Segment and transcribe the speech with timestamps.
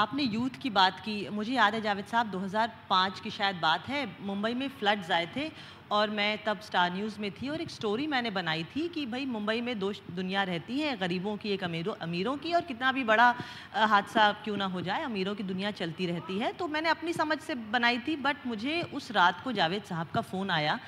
[0.00, 4.06] आपने यूथ की बात की। मुझे याद है जावेद साहब 2005 की शायद बात है,
[4.22, 5.50] मुंबई में फ्लड्स आए थे
[5.90, 9.26] और मैं तब स्टार न्यूज़ में थी और एक स्टोरी मैंने बनाई थी कि भाई
[9.26, 13.04] मुंबई में दो दुनिया रहती है, गरीबों की, एक अमीरों अमीरों की और कितना भी
[13.04, 13.34] बड़ा
[13.74, 17.38] हादसा क्यों ना हो जाए, अमीरों की दुनिया चलती रहती है। तो मैंने अपनी समझ
[17.40, 20.78] से बनाई थी बट मुझे उस रात को जावेद साहब का फ़ोन आया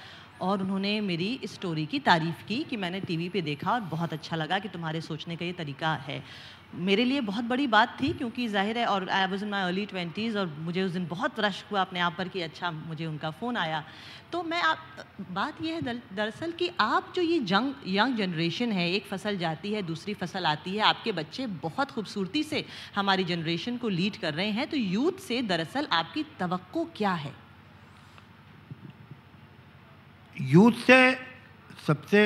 [0.43, 4.37] और उन्होंने मेरी स्टोरी की तारीफ़ की कि मैंने टीवी पे देखा और बहुत अच्छा
[4.37, 6.23] लगा कि तुम्हारे सोचने का ये तरीका है।
[6.75, 9.85] मेरे लिए बहुत बड़ी बात थी क्योंकि ज़ाहिर है और I was in my early
[9.87, 13.31] twenties और मुझे उस दिन बहुत रश हुआ अपने आप पर कि अच्छा मुझे उनका
[13.31, 13.83] फ़ोन आया।
[14.33, 14.79] तो मैं आप,
[15.31, 19.73] बात यह है दरअसल कि आप जो ये जंग यंग जनरेशन है, एक फ़सल जाती
[19.73, 22.65] है, दूसरी फ़सल आती है, आपके बच्चे बहुत खूबसूरती से
[22.95, 27.42] हमारी जनरेशन को लीड कर रहे हैं तो यूथ से दरअसल आपकी तवक्को क्या है?
[30.43, 31.01] यूथ से
[31.87, 32.23] सबसे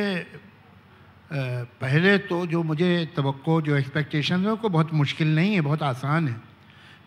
[1.30, 6.28] पहले तो जो मुझे तो जो एक्सपेक्टेशन है वो बहुत मुश्किल नहीं है, बहुत आसान
[6.28, 6.40] है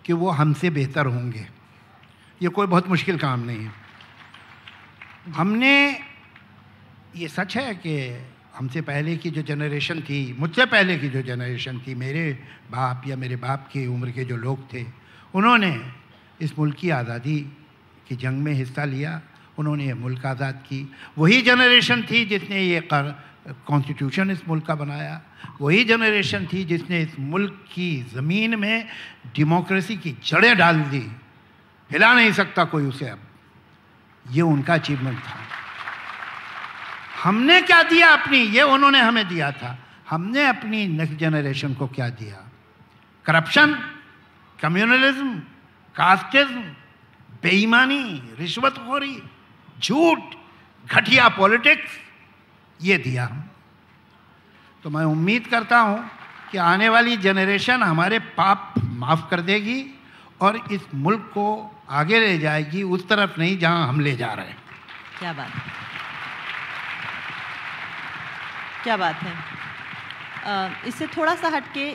[0.06, 1.48] कि वो हमसे बेहतर होंगे।
[2.42, 3.72] ये कोई बहुत मुश्किल काम नहीं है।
[5.34, 6.00] हमने,
[7.16, 7.96] ये सच है कि
[8.56, 12.32] हमसे पहले की जो जनरेशन थी, मुझसे पहले की जो जनरेशन थी, मेरे
[12.72, 14.86] बाप या मेरे बाप की उम्र के जो लोग थे,
[15.36, 15.74] उन्होंने
[16.42, 17.40] इस मुल्क की आज़ादी
[18.08, 19.22] की जंग में हिस्सा लिया।
[19.60, 20.80] उन्होंने ये मुल्क आज़ाद की।
[21.18, 25.22] वही जनरेशन थी जिसने ये कॉन्स्टिट्यूशन इस मुल्क का बनाया।
[25.62, 28.88] वही जनरेशन थी जिसने इस मुल्क की ज़मीन में
[29.36, 31.06] डेमोक्रेसी की जड़ें डाल दी।
[31.90, 33.20] हिला नहीं सकता कोई उसे अब।
[34.26, 35.38] ये उनका अचीवमेंट था।
[37.24, 38.38] हमने क्या दिया अपनी?
[38.38, 39.78] ये उन्होंने हमें दिया था।
[40.10, 42.38] हमने अपनी नेक्स्ट जनरेशन को क्या दिया?
[43.26, 43.74] करप्शन
[44.60, 45.34] कम्युनलिज्म
[45.96, 46.62] कास्टिज्म
[47.44, 48.04] बेईमानी,
[48.40, 49.16] रिश्वतखोरी।
[49.84, 50.20] झूठ,
[50.86, 51.92] घटिया पॉलिटिक्स,
[52.82, 53.44] ये दिया हम।
[54.84, 56.10] तो मैं उम्मीद करता हूँ
[56.52, 59.86] कि आने वाली जनरेशन हमारे पाप माफ़ कर देगी
[60.42, 64.46] और इस मुल्क को आगे ले जाएगी, उस तरफ़ नहीं जहाँ हम ले जा रहे
[64.46, 64.58] हैं।
[65.20, 65.52] क्या बात
[68.84, 69.59] क्या बात है?
[70.88, 71.86] इससे थोड़ा सा हट हटके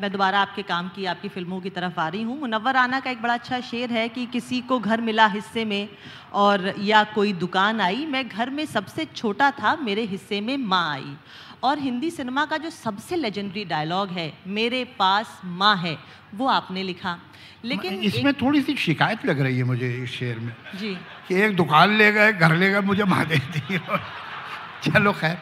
[0.00, 3.10] मैं दोबारा आपके काम की आपकी फ़िल्मों की तरफ़ आ रही हूँ। मुनवर आना का
[3.10, 5.88] एक बड़ा अच्छा शेर है कि किसी को घर मिला हिस्से में
[6.34, 10.90] और या कोई दुकान आई। मैं घर में सबसे छोटा था मेरे हिस्से में माँ
[10.92, 11.16] आई।
[11.64, 15.96] और हिंदी सिनेमा का जो सबसे लेजेंडरी डायलॉग है मेरे पास माँ है
[16.34, 17.18] वो आपने लिखा।
[17.64, 18.40] लेकिन इसमें एक...
[18.42, 20.94] थोड़ी सी शिकायत लग रही है मुझे इस शेर में जी।
[21.28, 23.78] कि एक दुकान ले गए घर ले गए मुझे माँ देती है
[24.84, 25.38] चलो खैर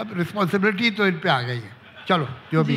[0.00, 2.76] अब रिस्पॉन्सिबिलिटी तो इन पे आ गई है। चलो जो भी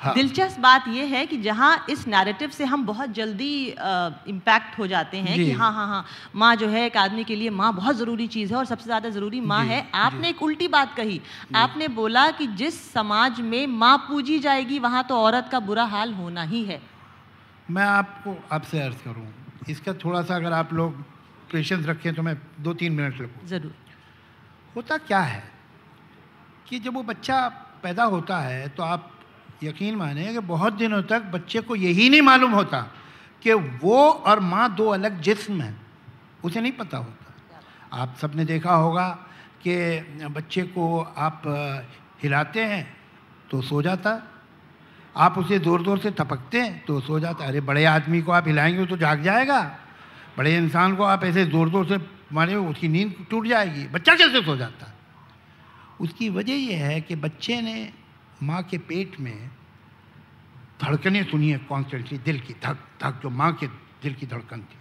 [0.00, 3.52] हाँ। दिलचस्प बात यह है कि जहाँ इस नैरेटिव से हम बहुत जल्दी
[4.28, 6.04] इम्पैक्ट हो जाते हैं कि हाँ हाँ हाँ
[6.36, 9.08] माँ जो है एक आदमी के लिए माँ बहुत ज़रूरी चीज़ है और सबसे ज़्यादा
[9.10, 11.20] ज़रूरी माँ है। आपने एक उल्टी बात कही।
[11.56, 16.12] आपने बोला कि जिस समाज में माँ पूजी जाएगी वहाँ तो औरत का बुरा हाल
[16.14, 16.80] होना ही है।
[17.70, 19.26] मैं आपको आपसे अर्ज़ करूँ
[19.70, 21.00] इसका थोड़ा सा अगर आप लोग
[21.52, 23.74] पेशेंस रखें तो मैं दो तीन मिनट लगूँ। ज़रूर।
[24.76, 25.42] होता क्या है
[26.68, 27.36] कि जब वो बच्चा
[27.84, 29.10] पैदा होता है तो आप
[29.62, 32.80] यकीन माने कि बहुत दिनों तक बच्चे को यही नहीं मालूम होता
[33.42, 35.76] कि वो और माँ दो अलग जिस्म हैं।
[36.44, 37.32] उसे नहीं पता होता।
[37.92, 39.08] आप सबने देखा होगा
[39.62, 39.74] कि
[40.28, 41.42] बच्चे को आप
[42.22, 42.84] हिलाते हैं
[43.50, 44.20] तो सो जाता।
[45.16, 48.48] आप उसे ज़ोर ज़ोर से थपकते हैं तो सो जाता। अरे, बड़े आदमी को आप
[48.48, 49.60] हिलाएँगे तो जाग जाएगा।
[50.38, 51.98] बड़े इंसान को आप ऐसे ज़ोर ज़ोर से
[52.32, 54.90] मारे उसकी नींद टूट जाएगी। बच्चा कैसे सो जाता?
[56.00, 57.92] उसकी वजह यह है कि बच्चे ने
[58.42, 59.50] माँ के पेट में
[60.82, 63.66] धड़कने सुनी है कॉन्स्टेंटली दिल की धक धक, जो माँ के
[64.02, 64.78] दिल की धड़कन थी।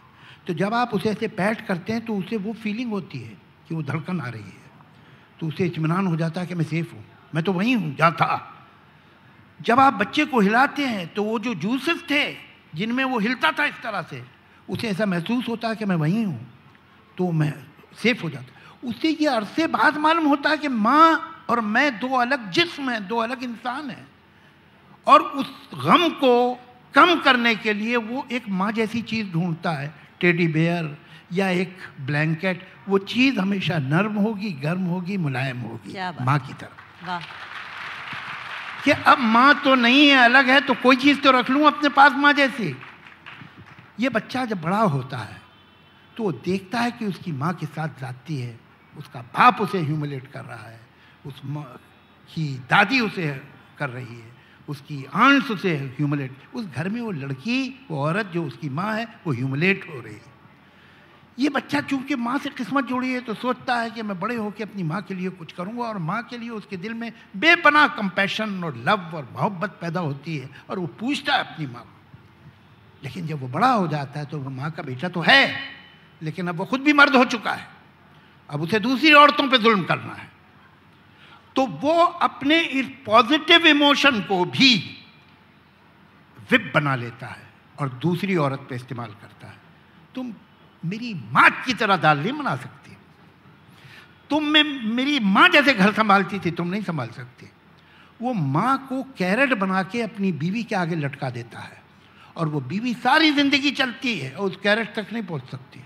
[0.47, 3.37] तो जब आप उसे ऐसे पैट करते हैं तो उसे वो फीलिंग होती है
[3.67, 4.61] कि वो धड़कन आ रही है।
[5.39, 7.03] तो उसे इतमान हो जाता है कि मैं सेफ़ हूँ,
[7.35, 8.49] मैं तो वहीं हूँ, जहाँ था।
[9.59, 12.23] जब आप बच्चे को हिलाते हैं तो वो जो जूसेस थे,
[12.75, 14.23] जिनमें वो हिलता था इस तरह से,
[14.69, 16.39] उसे ऐसा महसूस होता है कि मैं वहीं हूँ
[17.17, 17.53] तो मैं
[17.97, 22.07] सेफ़ हो जाता। उससे ये अरसे बाद मालूम होता है कि माँ और मैं दो
[22.17, 24.07] अलग जिस्म हैं दो अलग इंसान हैं।
[25.07, 26.33] और उस गम को
[26.93, 30.97] कम करने के लिए वो एक माँ जैसी चीज़ ढूंढता है टेडी बेयर
[31.33, 37.19] या एक ब्लैंकेट। वो चीज़ हमेशा नर्म होगी गर्म होगी मुलायम होगी माँ की तरह।
[38.85, 41.89] कि अब माँ तो नहीं है अलग है तो कोई चीज़ तो रख लूँ अपने
[41.89, 42.75] पास माँ जैसी?
[43.99, 45.41] ये बच्चा जब बड़ा होता है
[46.17, 48.59] तो वो देखता है कि उसकी माँ के साथ जाती है।
[48.97, 50.79] उसका बाप उसे ह्यूमिलेट कर रहा है,
[51.25, 51.41] उस
[52.29, 53.27] की दादी उसे
[53.77, 54.31] कर रही है,
[54.67, 59.07] उसकी आंट्स उसे ह्यूमिलेट, उस घर में वो लड़की, वो औरत जो उसकी माँ है,
[59.27, 60.31] वो ह्यूमिलेट हो रही है।
[61.37, 64.63] ये बच्चा चूँकि माँ से किस्मत जुड़ी है तो सोचता है कि मैं बड़े होकर
[64.63, 68.63] अपनी माँ के लिए कुछ करूँगा और माँ के लिए उसके दिल में बेपना कंपैशन
[68.63, 71.89] और लव और मोहब्बत पैदा होती है और वो पूछता है अपनी माँ को।
[73.03, 75.55] लेकिन जब वो बड़ा हो जाता है तो वो माँ का बेटा तो है,
[76.21, 77.67] लेकिन अब वो खुद भी मर्द हो चुका है।
[78.53, 80.31] अब उसे दूसरी औरतों पे जुल्म करना है।
[81.55, 84.75] तो वो अपने इस पॉजिटिव इमोशन को भी
[86.51, 87.47] विप बना लेता है
[87.79, 89.57] और दूसरी औरत पे इस्तेमाल करता है।
[90.15, 90.33] तुम
[90.83, 92.97] मेरी माँ की तरह दाल नहीं बना सकती।
[94.29, 94.63] तुम में
[94.93, 97.49] मेरी माँ जैसे घर संभालती थी, तुम नहीं संभाल सकती।
[98.21, 101.81] वो माँ को कैरेट बना के अपनी बीवी के आगे लटका देता है
[102.35, 105.79] और वो बीवी सारी ज़िंदगी चलती है और उस कैरेट तक नहीं पहुँच सकती।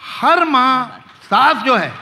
[0.00, 1.92] हर माँ सास जो है,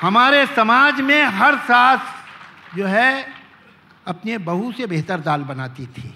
[0.00, 2.00] हमारे समाज में हर सास
[2.76, 3.34] जो है,
[4.06, 6.14] अपने बहू से बेहतर दाल बनाती थी।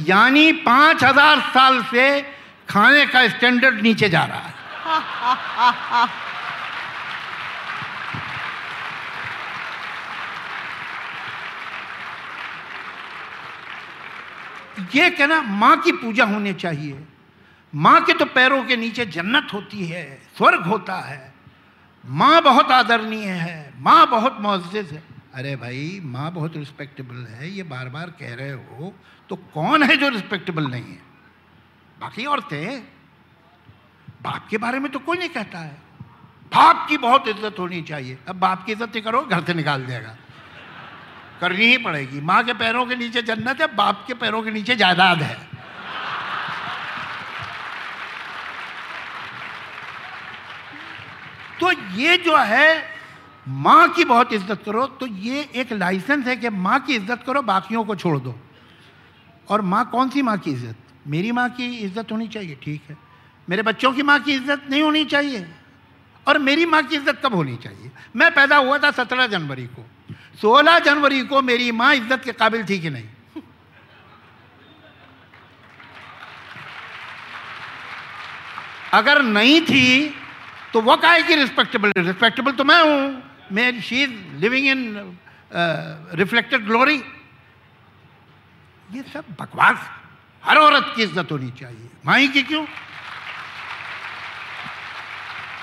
[0.00, 2.20] यानी पाँच हज़ार साल से
[2.68, 4.56] खाने का स्टैंडर्ड नीचे जा रहा है।
[14.94, 17.06] ये कहना माँ की पूजा होनी चाहिए।
[17.72, 20.04] माँ के तो पैरों के नीचे जन्नत होती है,
[20.36, 21.32] स्वर्ग होता है।
[22.04, 25.02] माँ बहुत आदरणीय है, माँ बहुत मोजिज है।
[25.34, 28.92] अरे भाई, माँ बहुत रिस्पेक्टेबल है, ये बार बार कह रहे हो
[29.30, 31.00] तो कौन है जो रिस्पेक्टेबल नहीं है?
[32.00, 32.82] बाकी औरतें,
[34.22, 35.76] बाप के बारे में तो कोई नहीं कहता है।
[36.52, 40.16] बाप की बहुत इज़्ज़त होनी चाहिए। अब बाप की इज़्ज़त करो, घर से निकाल देगा।
[41.40, 44.76] करनी ही पड़ेगी। माँ के पैरों के नीचे जन्नत है, बाप के पैरों के नीचे
[44.76, 45.36] जायदाद है।
[51.68, 52.82] तो ये जो है,
[53.46, 57.42] माँ की बहुत इज़्ज़त करो तो ये एक लाइसेंस है कि माँ की इज़्ज़त करो,
[57.42, 58.34] बाकियों को छोड़ दो।
[59.48, 60.76] और माँ कौन सी माँ की इज़्ज़त?
[61.06, 62.96] मेरी माँ की इज़्ज़त होनी चाहिए, ठीक है।
[63.48, 65.46] मेरे बच्चों की माँ की इज़्ज़त नहीं होनी चाहिए।
[66.26, 67.90] और मेरी माँ की इज़्ज़त कब होनी चाहिए?
[68.16, 69.84] मैं पैदा हुआ था सत्रह जनवरी को।
[70.40, 73.08] सोलह जनवरी को मेरी माँ इज़्ज़त के काबिल थी कि नहीं?
[78.94, 80.14] अगर नहीं थी
[80.74, 83.22] तो वो काहे की रिस्पेक्टेबल रिस्पेक्टेबल तो मैं हूँ।
[83.52, 84.10] मैं she is
[84.40, 84.80] living in
[86.14, 86.96] reflected glory
[88.90, 89.78] ये सब बकवास।
[90.42, 92.64] हर औरत की इज़्ज़त होनी चाहिए। माई की क्यों?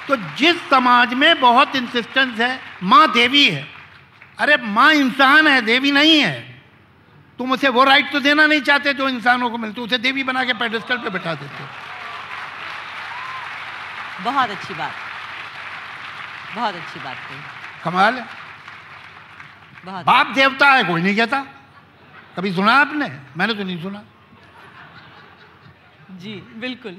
[0.08, 3.66] तो जिस समाज में बहुत इंसिस्टेंस है, माँ देवी है।
[4.40, 6.56] अरे माँ इंसान है, देवी नहीं है।
[7.40, 10.44] तुम उसे वो राइट तो देना नहीं चाहते जो इंसानों को मिलते, उसे देवी बना
[10.44, 11.70] के पेडिस्टल पे बैठा देते हो।
[14.24, 14.92] बहुत अच्छी बात।
[16.56, 17.40] बहुत अच्छी बात कही।
[17.84, 18.28] कमाल है।
[19.86, 21.46] बहुत बाप देवता है कोई नहीं कहता।
[22.38, 23.20] कभी सुना आपने?
[23.38, 24.04] मैंने तो नहीं सुना।
[26.12, 26.98] जी बिल्कुल।